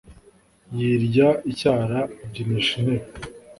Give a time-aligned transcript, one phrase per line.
[0.77, 3.05] Yirya icyara abyinisha intebe